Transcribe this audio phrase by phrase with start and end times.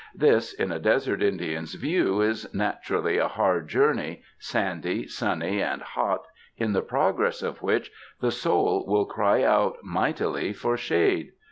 [0.15, 5.79] This, in a desert Indian's view, is natu rally a hard journey, sandy, sunny and
[5.83, 6.25] hot,
[6.57, 11.33] in the progress of which the soul will cry out mightily for shade.